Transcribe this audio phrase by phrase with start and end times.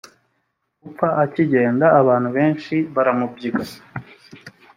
[0.83, 3.63] gupfa akigenda abantu benshi baramubyiga